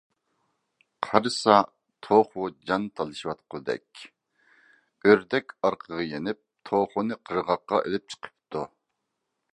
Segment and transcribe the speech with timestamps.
[1.07, 1.57] قارىسا،
[2.07, 4.01] توخۇ جان تالىشىۋاتقۇدەك.
[5.11, 8.69] ئۆردەك ئارقىغا يېنىپ، توخۇنى قىرغاققا ئېلىپ چىقىپتۇ.